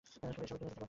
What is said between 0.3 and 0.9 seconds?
জন্যই দুঃখিত।